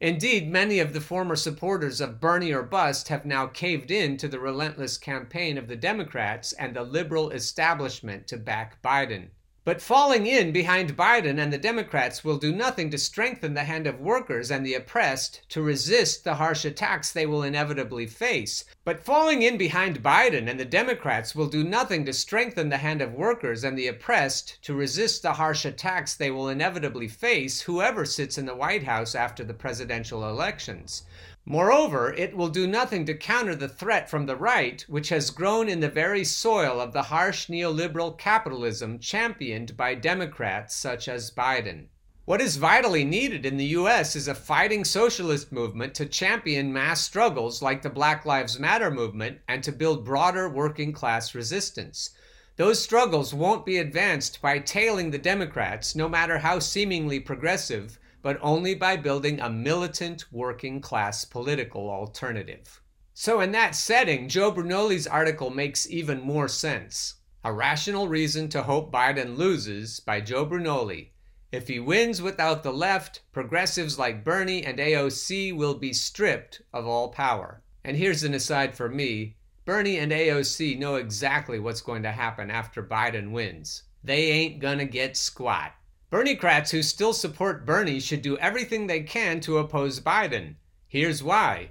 Indeed, 0.00 0.50
many 0.50 0.78
of 0.78 0.94
the 0.94 1.02
former 1.02 1.36
supporters 1.36 2.00
of 2.00 2.20
Bernie 2.20 2.52
or 2.52 2.62
bust 2.62 3.08
have 3.08 3.26
now 3.26 3.48
caved 3.48 3.90
in 3.90 4.16
to 4.16 4.26
the 4.26 4.40
relentless 4.40 4.96
campaign 4.96 5.58
of 5.58 5.68
the 5.68 5.76
Democrats 5.76 6.54
and 6.54 6.74
the 6.74 6.84
liberal 6.84 7.32
establishment 7.32 8.26
to 8.28 8.38
back 8.38 8.80
Biden. 8.80 9.28
But 9.64 9.80
falling 9.80 10.26
in 10.26 10.50
behind 10.50 10.96
Biden 10.96 11.40
and 11.40 11.52
the 11.52 11.58
Democrats 11.58 12.24
will 12.24 12.36
do 12.36 12.52
nothing 12.52 12.90
to 12.90 12.98
strengthen 12.98 13.54
the 13.54 13.62
hand 13.62 13.86
of 13.86 14.00
workers 14.00 14.50
and 14.50 14.66
the 14.66 14.74
oppressed 14.74 15.48
to 15.50 15.62
resist 15.62 16.24
the 16.24 16.34
harsh 16.34 16.64
attacks 16.64 17.12
they 17.12 17.26
will 17.26 17.44
inevitably 17.44 18.06
face. 18.06 18.64
But 18.84 19.04
falling 19.04 19.42
in 19.42 19.56
behind 19.56 20.02
Biden 20.02 20.50
and 20.50 20.58
the 20.58 20.64
Democrats 20.64 21.36
will 21.36 21.46
do 21.46 21.62
nothing 21.62 22.04
to 22.06 22.12
strengthen 22.12 22.70
the 22.70 22.78
hand 22.78 23.00
of 23.00 23.14
workers 23.14 23.62
and 23.62 23.78
the 23.78 23.86
oppressed 23.86 24.60
to 24.62 24.74
resist 24.74 25.22
the 25.22 25.34
harsh 25.34 25.64
attacks 25.64 26.16
they 26.16 26.32
will 26.32 26.48
inevitably 26.48 27.06
face, 27.06 27.60
whoever 27.60 28.04
sits 28.04 28.38
in 28.38 28.46
the 28.46 28.56
White 28.56 28.82
House 28.82 29.14
after 29.14 29.44
the 29.44 29.54
presidential 29.54 30.28
elections. 30.28 31.04
Moreover, 31.44 32.14
it 32.14 32.36
will 32.36 32.48
do 32.48 32.68
nothing 32.68 33.04
to 33.06 33.14
counter 33.14 33.56
the 33.56 33.68
threat 33.68 34.08
from 34.08 34.26
the 34.26 34.36
right, 34.36 34.80
which 34.88 35.08
has 35.08 35.30
grown 35.30 35.68
in 35.68 35.80
the 35.80 35.88
very 35.88 36.24
soil 36.24 36.80
of 36.80 36.92
the 36.92 37.02
harsh 37.02 37.48
neoliberal 37.48 38.16
capitalism 38.16 39.00
championed 39.00 39.76
by 39.76 39.96
Democrats 39.96 40.76
such 40.76 41.08
as 41.08 41.32
Biden. 41.32 41.86
What 42.24 42.40
is 42.40 42.58
vitally 42.58 43.04
needed 43.04 43.44
in 43.44 43.56
the 43.56 43.74
US 43.74 44.14
is 44.14 44.28
a 44.28 44.36
fighting 44.36 44.84
socialist 44.84 45.50
movement 45.50 45.96
to 45.96 46.06
champion 46.06 46.72
mass 46.72 47.00
struggles 47.00 47.60
like 47.60 47.82
the 47.82 47.90
Black 47.90 48.24
Lives 48.24 48.60
Matter 48.60 48.92
movement 48.92 49.40
and 49.48 49.64
to 49.64 49.72
build 49.72 50.04
broader 50.04 50.48
working 50.48 50.92
class 50.92 51.34
resistance. 51.34 52.10
Those 52.54 52.80
struggles 52.80 53.34
won't 53.34 53.66
be 53.66 53.78
advanced 53.78 54.40
by 54.40 54.60
tailing 54.60 55.10
the 55.10 55.18
Democrats, 55.18 55.96
no 55.96 56.08
matter 56.08 56.38
how 56.38 56.60
seemingly 56.60 57.18
progressive, 57.18 57.98
but 58.22 58.38
only 58.40 58.74
by 58.74 58.96
building 58.96 59.40
a 59.40 59.50
militant 59.50 60.24
working 60.32 60.80
class 60.80 61.24
political 61.24 61.90
alternative. 61.90 62.80
So, 63.12 63.40
in 63.40 63.52
that 63.52 63.74
setting, 63.74 64.28
Joe 64.28 64.50
Brunoli's 64.50 65.06
article 65.06 65.50
makes 65.50 65.90
even 65.90 66.20
more 66.20 66.48
sense. 66.48 67.16
A 67.44 67.52
Rational 67.52 68.08
Reason 68.08 68.48
to 68.48 68.62
Hope 68.62 68.92
Biden 68.92 69.36
Loses 69.36 70.00
by 70.00 70.20
Joe 70.20 70.46
Brunoli. 70.46 71.10
If 71.50 71.68
he 71.68 71.80
wins 71.80 72.22
without 72.22 72.62
the 72.62 72.72
left, 72.72 73.20
progressives 73.32 73.98
like 73.98 74.24
Bernie 74.24 74.64
and 74.64 74.78
AOC 74.78 75.54
will 75.54 75.74
be 75.74 75.92
stripped 75.92 76.62
of 76.72 76.86
all 76.86 77.10
power. 77.10 77.62
And 77.84 77.96
here's 77.96 78.22
an 78.22 78.32
aside 78.32 78.74
for 78.74 78.88
me 78.88 79.36
Bernie 79.64 79.98
and 79.98 80.10
AOC 80.10 80.78
know 80.78 80.94
exactly 80.94 81.58
what's 81.58 81.82
going 81.82 82.04
to 82.04 82.12
happen 82.12 82.50
after 82.50 82.82
Biden 82.82 83.32
wins. 83.32 83.82
They 84.02 84.30
ain't 84.30 84.58
gonna 84.60 84.86
get 84.86 85.16
squat. 85.16 85.74
Berniecrats 86.12 86.72
who 86.72 86.82
still 86.82 87.14
support 87.14 87.64
Bernie 87.64 87.98
should 87.98 88.20
do 88.20 88.36
everything 88.36 88.86
they 88.86 89.00
can 89.00 89.40
to 89.40 89.56
oppose 89.56 89.98
Biden. 89.98 90.56
Here's 90.86 91.22
why. 91.22 91.70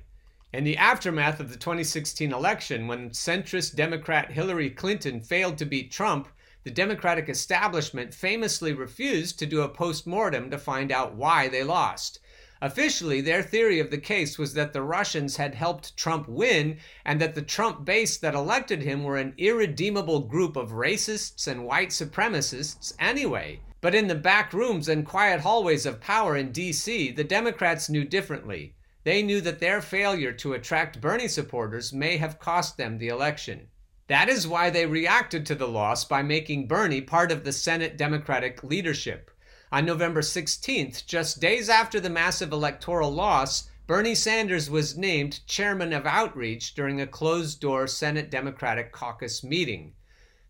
In 0.52 0.64
the 0.64 0.78
aftermath 0.78 1.40
of 1.40 1.52
the 1.52 1.58
2016 1.58 2.34
election, 2.34 2.88
when 2.88 3.12
centrist 3.12 3.76
Democrat 3.76 4.32
Hillary 4.32 4.72
Clinton 4.72 5.22
failed 5.22 5.60
to 5.60 5.66
beat 5.66 5.92
Trump, 5.92 6.28
the 6.64 6.72
Democratic 6.72 7.30
establishment 7.30 8.16
famously 8.16 8.74
refused 8.74 9.38
to 9.38 9.46
do 9.46 9.62
a 9.62 9.70
post 9.70 10.08
mortem 10.08 10.50
to 10.50 10.58
find 10.58 10.92
out 10.92 11.14
why 11.14 11.48
they 11.48 11.64
lost. 11.64 12.18
Officially, 12.64 13.22
their 13.22 13.44
theory 13.44 13.80
of 13.80 13.92
the 13.92 14.00
case 14.00 14.40
was 14.40 14.56
that 14.56 14.74
the 14.74 14.82
Russians 14.82 15.38
had 15.38 15.54
helped 15.54 15.96
Trump 15.96 16.28
win 16.28 16.80
and 17.06 17.22
that 17.22 17.36
the 17.36 17.44
Trump 17.44 17.86
base 17.86 18.18
that 18.18 18.34
elected 18.34 18.82
him 18.82 19.04
were 19.04 19.18
an 19.18 19.36
irredeemable 19.38 20.22
group 20.22 20.56
of 20.56 20.72
racists 20.72 21.46
and 21.46 21.64
white 21.64 21.90
supremacists 21.90 22.92
anyway. 22.98 23.60
But 23.82 23.96
in 23.96 24.08
the 24.08 24.16
back 24.16 24.54
rooms 24.54 24.88
and 24.88 25.06
quiet 25.06 25.42
hallways 25.42 25.88
of 25.88 26.00
power 26.00 26.38
in 26.38 26.52
D.C., 26.52 27.12
the 27.14 27.24
Democrats 27.24 27.90
knew 27.90 28.06
differently. 28.06 28.76
They 29.04 29.24
knew 29.24 29.42
that 29.42 29.60
their 29.60 29.82
failure 29.82 30.32
to 30.34 30.54
attract 30.54 31.02
Bernie 31.02 31.28
supporters 31.28 31.92
may 31.92 32.18
have 32.18 32.38
cost 32.38 32.78
them 32.78 33.00
the 33.00 33.08
election. 33.08 33.70
That 34.06 34.30
is 34.30 34.48
why 34.48 34.70
they 34.70 34.86
reacted 34.86 35.48
to 35.48 35.56
the 35.56 35.68
loss 35.68 36.06
by 36.06 36.22
making 36.22 36.68
Bernie 36.68 37.02
part 37.02 37.32
of 37.32 37.44
the 37.44 37.52
Senate 37.52 37.98
Democratic 37.98 38.64
leadership. 38.64 39.32
On 39.72 39.84
November 39.84 40.22
16th, 40.22 41.06
just 41.08 41.40
days 41.40 41.68
after 41.68 42.00
the 42.00 42.10
massive 42.10 42.52
electoral 42.52 43.10
loss, 43.10 43.70
Bernie 43.88 44.14
Sanders 44.14 44.70
was 44.70 44.96
named 44.96 45.46
chairman 45.48 45.92
of 45.92 46.06
outreach 46.06 46.76
during 46.76 47.02
a 47.02 47.08
closed 47.08 47.60
door 47.60 47.88
Senate 47.88 48.30
Democratic 48.30 48.92
caucus 48.92 49.44
meeting. 49.44 49.94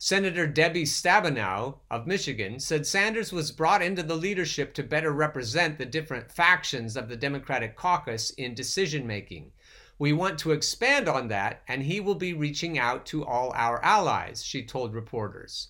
Senator 0.04 0.48
Debbie 0.48 0.86
Stabenow 0.86 1.78
of 1.92 2.08
Michigan 2.08 2.60
said 2.60 2.88
Sanders 2.88 3.32
was 3.32 3.52
brought 3.52 3.84
into 3.84 4.02
the 4.02 4.16
leadership 4.16 4.74
to 4.74 4.82
better 4.82 5.12
represent 5.12 5.78
the 5.78 5.86
different 5.86 6.32
factions 6.32 6.98
of 6.98 7.08
the 7.08 7.16
Democratic 7.16 7.76
caucus 7.76 8.32
in 8.32 8.56
decision 8.56 9.06
making. 9.06 9.52
We 10.00 10.12
want 10.12 10.40
to 10.40 10.54
expand 10.54 11.08
on 11.08 11.28
that, 11.28 11.62
and 11.68 11.84
he 11.84 12.00
will 12.00 12.16
be 12.16 12.34
reaching 12.34 12.80
out 12.80 13.06
to 13.06 13.24
all 13.24 13.54
our 13.54 13.80
allies, 13.86 14.44
she 14.44 14.66
told 14.66 14.96
reporters. 14.96 15.68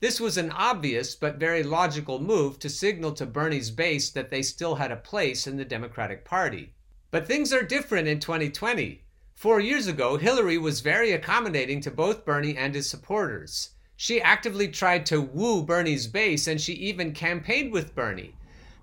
This 0.00 0.22
was 0.22 0.38
an 0.38 0.52
obvious 0.52 1.14
but 1.14 1.36
very 1.36 1.62
logical 1.62 2.18
move 2.18 2.58
to 2.60 2.70
signal 2.70 3.12
to 3.12 3.26
Bernie's 3.26 3.70
base 3.70 4.08
that 4.08 4.30
they 4.30 4.40
still 4.40 4.76
had 4.76 4.90
a 4.90 4.96
place 4.96 5.46
in 5.46 5.58
the 5.58 5.66
Democratic 5.66 6.24
Party. 6.24 6.72
But 7.10 7.26
things 7.26 7.52
are 7.52 7.62
different 7.62 8.08
in 8.08 8.20
2020. 8.20 9.02
Four 9.36 9.60
years 9.60 9.86
ago, 9.86 10.16
Hillary 10.16 10.56
was 10.56 10.80
very 10.80 11.12
accommodating 11.12 11.82
to 11.82 11.90
both 11.90 12.24
Bernie 12.24 12.56
and 12.56 12.74
his 12.74 12.88
supporters. 12.88 13.72
She 13.94 14.18
actively 14.20 14.66
tried 14.66 15.04
to 15.06 15.20
woo 15.20 15.62
Bernie's 15.62 16.06
base 16.06 16.46
and 16.46 16.58
she 16.58 16.72
even 16.72 17.12
campaigned 17.12 17.70
with 17.70 17.94
Bernie. 17.94 18.34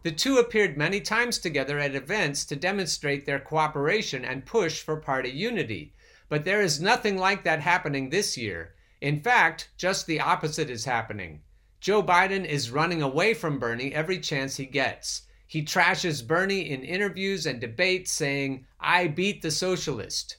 The 0.04 0.12
two 0.12 0.38
appeared 0.38 0.78
many 0.78 1.02
times 1.02 1.40
together 1.40 1.80
at 1.80 1.96
events 1.96 2.46
to 2.46 2.56
demonstrate 2.56 3.26
their 3.26 3.40
cooperation 3.40 4.24
and 4.24 4.46
push 4.46 4.80
for 4.80 4.96
party 4.98 5.32
unity. 5.32 5.92
But 6.30 6.46
there 6.46 6.62
is 6.62 6.80
nothing 6.80 7.18
like 7.18 7.44
that 7.46 7.62
happening 7.62 8.12
this 8.12 8.38
year. 8.38 8.76
In 9.02 9.22
fact, 9.22 9.72
just 9.76 10.06
the 10.06 10.20
opposite 10.20 10.70
is 10.70 10.86
happening. 10.86 11.42
Joe 11.80 12.04
Biden 12.04 12.46
is 12.46 12.70
running 12.70 13.02
away 13.02 13.34
from 13.34 13.58
Bernie 13.58 13.92
every 13.92 14.20
chance 14.20 14.58
he 14.58 14.68
gets. 14.68 15.24
He 15.48 15.64
trashes 15.64 16.26
Bernie 16.26 16.70
in 16.70 16.84
interviews 16.84 17.48
and 17.48 17.60
debates, 17.60 18.12
saying, 18.12 18.68
I 18.80 19.08
beat 19.08 19.42
the 19.42 19.52
socialist. 19.52 20.38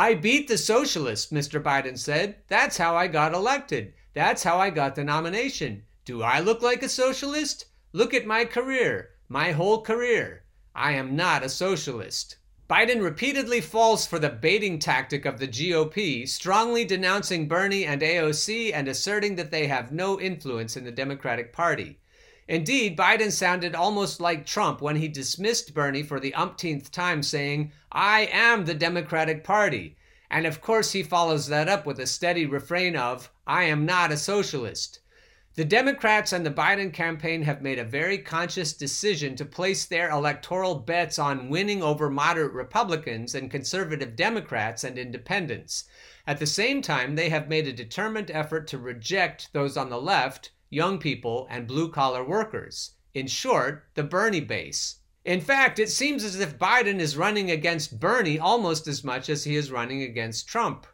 I 0.00 0.14
beat 0.14 0.46
the 0.46 0.56
socialists, 0.56 1.32
Mr. 1.32 1.60
Biden 1.60 1.98
said. 1.98 2.36
That's 2.46 2.76
how 2.76 2.94
I 2.94 3.08
got 3.08 3.34
elected. 3.34 3.94
That's 4.14 4.44
how 4.44 4.58
I 4.58 4.70
got 4.70 4.94
the 4.94 5.02
nomination. 5.02 5.82
Do 6.04 6.22
I 6.22 6.38
look 6.38 6.62
like 6.62 6.84
a 6.84 6.88
socialist? 6.88 7.64
Look 7.92 8.14
at 8.14 8.24
my 8.24 8.44
career, 8.44 9.10
my 9.28 9.50
whole 9.50 9.82
career. 9.82 10.44
I 10.72 10.92
am 10.92 11.16
not 11.16 11.42
a 11.42 11.48
socialist. 11.48 12.36
Biden 12.70 13.02
repeatedly 13.02 13.60
falls 13.60 14.06
for 14.06 14.20
the 14.20 14.30
baiting 14.30 14.78
tactic 14.78 15.24
of 15.24 15.40
the 15.40 15.48
GOP, 15.48 16.28
strongly 16.28 16.84
denouncing 16.84 17.48
Bernie 17.48 17.84
and 17.84 18.00
AOC 18.00 18.72
and 18.72 18.86
asserting 18.86 19.34
that 19.34 19.50
they 19.50 19.66
have 19.66 19.90
no 19.90 20.20
influence 20.20 20.76
in 20.76 20.84
the 20.84 20.92
Democratic 20.92 21.52
Party. 21.52 21.98
Indeed, 22.48 22.96
Biden 22.96 23.30
sounded 23.30 23.74
almost 23.74 24.22
like 24.22 24.46
Trump 24.46 24.80
when 24.80 24.96
he 24.96 25.06
dismissed 25.06 25.74
Bernie 25.74 26.02
for 26.02 26.18
the 26.18 26.32
umpteenth 26.32 26.90
time, 26.90 27.22
saying, 27.22 27.72
I 27.92 28.30
am 28.32 28.64
the 28.64 28.72
Democratic 28.72 29.44
Party. 29.44 29.98
And 30.30 30.46
of 30.46 30.62
course, 30.62 30.92
he 30.92 31.02
follows 31.02 31.48
that 31.48 31.68
up 31.68 31.84
with 31.84 32.00
a 32.00 32.06
steady 32.06 32.46
refrain 32.46 32.96
of, 32.96 33.30
I 33.46 33.64
am 33.64 33.84
not 33.84 34.12
a 34.12 34.16
socialist. 34.16 35.00
The 35.56 35.64
Democrats 35.66 36.32
and 36.32 36.46
the 36.46 36.50
Biden 36.50 36.90
campaign 36.90 37.42
have 37.42 37.60
made 37.60 37.78
a 37.78 37.84
very 37.84 38.16
conscious 38.16 38.72
decision 38.72 39.36
to 39.36 39.44
place 39.44 39.84
their 39.84 40.08
electoral 40.08 40.76
bets 40.76 41.18
on 41.18 41.50
winning 41.50 41.82
over 41.82 42.08
moderate 42.08 42.54
Republicans 42.54 43.34
and 43.34 43.50
conservative 43.50 44.16
Democrats 44.16 44.84
and 44.84 44.98
independents. 44.98 45.84
At 46.26 46.38
the 46.38 46.46
same 46.46 46.80
time, 46.80 47.14
they 47.14 47.28
have 47.28 47.46
made 47.50 47.66
a 47.66 47.74
determined 47.74 48.30
effort 48.30 48.66
to 48.68 48.78
reject 48.78 49.52
those 49.52 49.76
on 49.76 49.90
the 49.90 50.00
left 50.00 50.50
young 50.70 50.98
people, 50.98 51.46
and 51.50 51.66
blue 51.66 51.90
collar 51.90 52.24
workers. 52.24 52.92
In 53.14 53.26
short, 53.26 53.86
the 53.94 54.02
Bernie 54.02 54.40
base. 54.40 54.96
In 55.24 55.40
fact, 55.40 55.78
it 55.78 55.90
seems 55.90 56.24
as 56.24 56.40
if 56.40 56.58
Biden 56.58 57.00
is 57.00 57.16
running 57.16 57.50
against 57.50 58.00
Bernie 58.00 58.38
almost 58.38 58.86
as 58.86 59.04
much 59.04 59.28
as 59.28 59.44
he 59.44 59.56
is 59.56 59.70
running 59.70 60.02
against 60.02 60.48
Trump. 60.48 60.86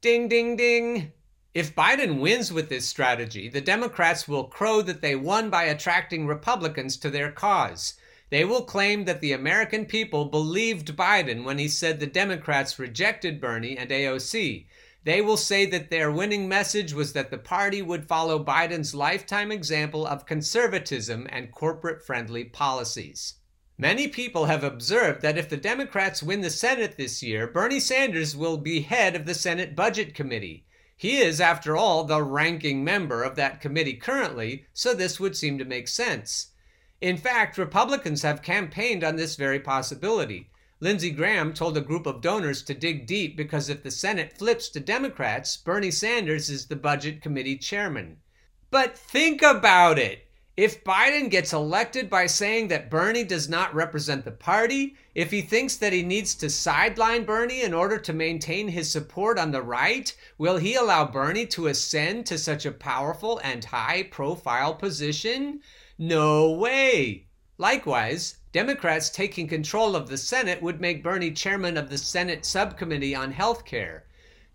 Ding, 0.00 0.28
ding, 0.28 0.56
ding. 0.56 1.12
If 1.54 1.74
Biden 1.74 2.20
wins 2.20 2.52
with 2.52 2.68
this 2.68 2.86
strategy, 2.86 3.48
the 3.48 3.60
Democrats 3.60 4.28
will 4.28 4.44
crow 4.44 4.82
that 4.82 5.00
they 5.00 5.16
won 5.16 5.50
by 5.50 5.64
attracting 5.64 6.26
Republicans 6.26 6.96
to 6.98 7.10
their 7.10 7.32
cause. 7.32 7.94
They 8.30 8.44
will 8.44 8.62
claim 8.62 9.04
that 9.06 9.20
the 9.20 9.32
American 9.32 9.86
people 9.86 10.26
believed 10.26 10.96
Biden 10.96 11.42
when 11.42 11.58
he 11.58 11.66
said 11.66 11.98
the 11.98 12.06
Democrats 12.06 12.78
rejected 12.78 13.40
Bernie 13.40 13.76
and 13.76 13.90
AOC, 13.90 14.66
they 15.04 15.22
will 15.22 15.36
say 15.36 15.64
that 15.66 15.90
their 15.90 16.12
winning 16.12 16.48
message 16.48 16.92
was 16.92 17.12
that 17.14 17.30
the 17.30 17.38
party 17.38 17.80
would 17.80 18.06
follow 18.06 18.42
Biden's 18.44 18.94
lifetime 18.94 19.50
example 19.50 20.06
of 20.06 20.26
conservatism 20.26 21.26
and 21.30 21.52
corporate 21.52 22.04
friendly 22.04 22.44
policies. 22.44 23.34
Many 23.78 24.08
people 24.08 24.44
have 24.44 24.62
observed 24.62 25.22
that 25.22 25.38
if 25.38 25.48
the 25.48 25.56
Democrats 25.56 26.22
win 26.22 26.42
the 26.42 26.50
Senate 26.50 26.98
this 26.98 27.22
year, 27.22 27.46
Bernie 27.46 27.80
Sanders 27.80 28.36
will 28.36 28.58
be 28.58 28.82
head 28.82 29.16
of 29.16 29.24
the 29.24 29.32
Senate 29.32 29.74
Budget 29.74 30.14
Committee. 30.14 30.66
He 30.98 31.16
is, 31.16 31.40
after 31.40 31.78
all, 31.78 32.04
the 32.04 32.22
ranking 32.22 32.84
member 32.84 33.22
of 33.22 33.36
that 33.36 33.62
committee 33.62 33.94
currently, 33.94 34.66
so 34.74 34.92
this 34.92 35.18
would 35.18 35.34
seem 35.34 35.56
to 35.56 35.64
make 35.64 35.88
sense. 35.88 36.48
In 37.00 37.16
fact, 37.16 37.56
Republicans 37.56 38.20
have 38.20 38.42
campaigned 38.42 39.02
on 39.02 39.16
this 39.16 39.36
very 39.36 39.60
possibility. 39.60 40.49
Lindsey 40.82 41.10
Graham 41.10 41.52
told 41.52 41.76
a 41.76 41.82
group 41.82 42.06
of 42.06 42.22
donors 42.22 42.62
to 42.62 42.72
dig 42.72 43.06
deep 43.06 43.36
because 43.36 43.68
if 43.68 43.82
the 43.82 43.90
Senate 43.90 44.32
flips 44.38 44.70
to 44.70 44.80
Democrats, 44.80 45.58
Bernie 45.58 45.90
Sanders 45.90 46.48
is 46.48 46.66
the 46.66 46.76
Budget 46.76 47.20
Committee 47.20 47.58
chairman. 47.58 48.16
But 48.70 48.96
think 48.96 49.42
about 49.42 49.98
it. 49.98 50.26
If 50.56 50.82
Biden 50.82 51.30
gets 51.30 51.52
elected 51.52 52.08
by 52.08 52.24
saying 52.26 52.68
that 52.68 52.90
Bernie 52.90 53.24
does 53.24 53.46
not 53.46 53.74
represent 53.74 54.24
the 54.24 54.30
party, 54.30 54.96
if 55.14 55.30
he 55.30 55.42
thinks 55.42 55.76
that 55.76 55.92
he 55.92 56.02
needs 56.02 56.34
to 56.36 56.48
sideline 56.48 57.24
Bernie 57.24 57.62
in 57.62 57.74
order 57.74 57.98
to 57.98 58.12
maintain 58.14 58.68
his 58.68 58.90
support 58.90 59.38
on 59.38 59.50
the 59.50 59.62
right, 59.62 60.14
will 60.38 60.56
he 60.56 60.76
allow 60.76 61.04
Bernie 61.04 61.46
to 61.48 61.66
ascend 61.66 62.24
to 62.26 62.38
such 62.38 62.64
a 62.64 62.72
powerful 62.72 63.38
and 63.44 63.66
high 63.66 64.02
profile 64.04 64.74
position? 64.74 65.60
No 65.98 66.52
way. 66.52 67.26
Likewise, 67.58 68.38
Democrats 68.52 69.10
taking 69.10 69.46
control 69.46 69.94
of 69.94 70.08
the 70.08 70.18
Senate 70.18 70.60
would 70.60 70.80
make 70.80 71.04
Bernie 71.04 71.30
chairman 71.30 71.76
of 71.76 71.88
the 71.88 71.98
Senate 71.98 72.44
subcommittee 72.44 73.14
on 73.14 73.30
health 73.30 73.64
care. 73.64 74.04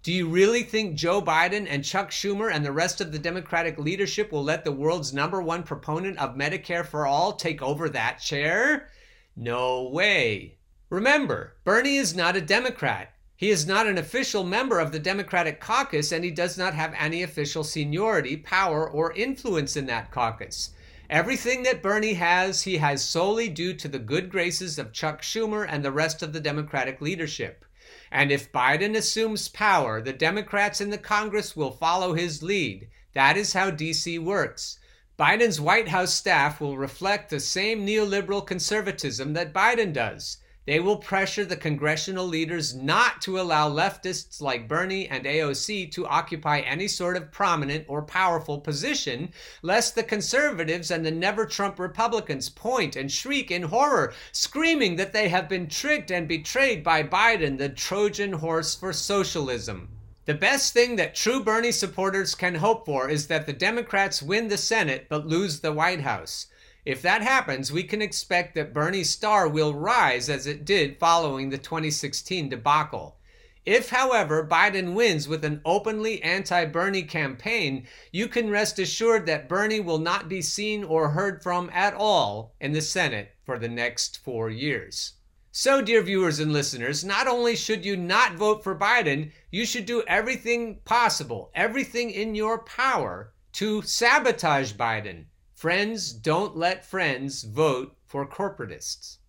Do 0.03 0.11
you 0.11 0.27
really 0.27 0.63
think 0.63 0.95
Joe 0.95 1.21
Biden 1.21 1.65
and 1.69 1.83
Chuck 1.83 2.11
Schumer 2.11 2.51
and 2.51 2.65
the 2.65 2.73
rest 2.73 2.99
of 2.99 3.11
the 3.11 3.17
Democratic 3.19 3.79
leadership 3.79 4.31
will 4.31 4.43
let 4.43 4.65
the 4.65 4.71
world's 4.71 5.13
number 5.13 5.41
one 5.41 5.63
proponent 5.63 6.17
of 6.19 6.35
Medicare 6.35 6.85
for 6.85 7.07
all 7.07 7.33
take 7.33 7.61
over 7.61 7.87
that 7.89 8.19
chair? 8.19 8.89
No 9.35 9.83
way. 9.87 10.57
Remember, 10.89 11.55
Bernie 11.63 11.95
is 11.95 12.13
not 12.13 12.35
a 12.35 12.41
Democrat. 12.41 13.13
He 13.37 13.49
is 13.49 13.65
not 13.65 13.87
an 13.87 13.97
official 13.97 14.43
member 14.43 14.79
of 14.79 14.91
the 14.91 14.99
Democratic 14.99 15.59
caucus 15.59 16.11
and 16.11 16.23
he 16.23 16.31
does 16.31 16.57
not 16.57 16.73
have 16.73 16.93
any 16.99 17.23
official 17.23 17.63
seniority, 17.63 18.35
power, 18.37 18.89
or 18.89 19.13
influence 19.13 19.75
in 19.75 19.85
that 19.87 20.11
caucus. 20.11 20.71
Everything 21.09 21.63
that 21.63 21.83
Bernie 21.83 22.15
has, 22.15 22.63
he 22.63 22.77
has 22.77 23.03
solely 23.03 23.47
due 23.47 23.73
to 23.75 23.87
the 23.87 23.99
good 23.99 24.29
graces 24.29 24.79
of 24.79 24.91
Chuck 24.91 25.21
Schumer 25.21 25.65
and 25.69 25.85
the 25.85 25.91
rest 25.91 26.23
of 26.23 26.33
the 26.33 26.39
Democratic 26.39 26.99
leadership. 26.99 27.63
And 28.11 28.31
if 28.31 28.51
Biden 28.51 28.95
assumes 28.95 29.47
power, 29.47 30.01
the 30.01 30.13
Democrats 30.13 30.81
in 30.81 30.89
the 30.89 30.97
Congress 30.97 31.55
will 31.55 31.71
follow 31.71 32.13
his 32.13 32.41
lead. 32.41 32.87
That 33.13 33.37
is 33.37 33.53
how 33.53 33.69
DC 33.69 34.17
works. 34.19 34.79
Biden's 35.17 35.61
White 35.61 35.89
House 35.89 36.13
staff 36.13 36.59
will 36.59 36.77
reflect 36.77 37.29
the 37.29 37.39
same 37.39 37.85
neoliberal 37.85 38.45
conservatism 38.45 39.33
that 39.33 39.53
Biden 39.53 39.93
does. 39.93 40.37
They 40.65 40.79
will 40.79 40.97
pressure 40.97 41.45
the 41.45 41.55
congressional 41.55 42.25
leaders 42.25 42.73
not 42.73 43.21
to 43.21 43.39
allow 43.39 43.69
leftists 43.69 44.41
like 44.41 44.67
Bernie 44.67 45.07
and 45.07 45.23
AOC 45.23 45.91
to 45.91 46.07
occupy 46.07 46.61
any 46.61 46.87
sort 46.87 47.15
of 47.17 47.31
prominent 47.31 47.85
or 47.87 48.01
powerful 48.01 48.59
position, 48.59 49.31
lest 49.61 49.93
the 49.93 50.01
conservatives 50.01 50.89
and 50.89 51.05
the 51.05 51.11
never 51.11 51.45
Trump 51.45 51.77
Republicans 51.77 52.49
point 52.49 52.95
and 52.95 53.11
shriek 53.11 53.51
in 53.51 53.61
horror, 53.61 54.11
screaming 54.31 54.95
that 54.95 55.13
they 55.13 55.29
have 55.29 55.47
been 55.47 55.67
tricked 55.67 56.09
and 56.09 56.27
betrayed 56.27 56.83
by 56.83 57.03
Biden, 57.03 57.59
the 57.59 57.69
Trojan 57.69 58.33
horse 58.33 58.73
for 58.73 58.91
socialism. 58.91 59.89
The 60.25 60.33
best 60.33 60.73
thing 60.73 60.95
that 60.95 61.13
true 61.13 61.43
Bernie 61.43 61.71
supporters 61.71 62.33
can 62.33 62.55
hope 62.55 62.87
for 62.87 63.07
is 63.07 63.27
that 63.27 63.45
the 63.45 63.53
Democrats 63.53 64.23
win 64.23 64.47
the 64.47 64.57
Senate 64.57 65.05
but 65.09 65.27
lose 65.27 65.59
the 65.59 65.71
White 65.71 66.01
House. 66.01 66.47
If 66.85 67.01
that 67.01 67.23
happens, 67.23 67.71
we 67.71 67.81
can 67.81 67.99
expect 67.99 68.53
that 68.53 68.71
Bernie's 68.71 69.09
star 69.09 69.47
will 69.47 69.73
rise 69.73 70.29
as 70.29 70.45
it 70.45 70.63
did 70.63 70.99
following 70.99 71.49
the 71.49 71.57
2016 71.57 72.47
debacle. 72.49 73.17
If, 73.65 73.89
however, 73.89 74.45
Biden 74.45 74.93
wins 74.93 75.27
with 75.27 75.43
an 75.43 75.61
openly 75.65 76.21
anti 76.21 76.63
Bernie 76.65 77.01
campaign, 77.01 77.87
you 78.11 78.27
can 78.27 78.51
rest 78.51 78.77
assured 78.77 79.25
that 79.25 79.49
Bernie 79.49 79.79
will 79.79 79.97
not 79.97 80.29
be 80.29 80.43
seen 80.43 80.83
or 80.83 81.09
heard 81.09 81.41
from 81.41 81.71
at 81.73 81.95
all 81.95 82.53
in 82.61 82.73
the 82.73 82.81
Senate 82.81 83.31
for 83.43 83.57
the 83.57 83.67
next 83.67 84.19
four 84.19 84.51
years. 84.51 85.13
So, 85.51 85.81
dear 85.81 86.03
viewers 86.03 86.37
and 86.37 86.53
listeners, 86.53 87.03
not 87.03 87.27
only 87.27 87.55
should 87.55 87.83
you 87.83 87.97
not 87.97 88.35
vote 88.35 88.63
for 88.63 88.77
Biden, 88.77 89.31
you 89.49 89.65
should 89.65 89.87
do 89.87 90.03
everything 90.03 90.81
possible, 90.85 91.49
everything 91.55 92.11
in 92.11 92.35
your 92.35 92.59
power 92.59 93.33
to 93.53 93.81
sabotage 93.81 94.73
Biden 94.73 95.25
Friends 95.55 96.11
don't 96.11 96.57
let 96.57 96.85
friends 96.85 97.43
vote 97.43 97.95
for 98.05 98.27
corporatists. 98.27 99.19